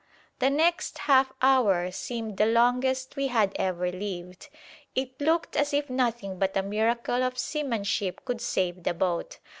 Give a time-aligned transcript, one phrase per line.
[0.39, 4.49] The next half hour seemed the longest we had ever lived.
[4.95, 9.37] It looked as if nothing but a miracle of seamanship could save the boat.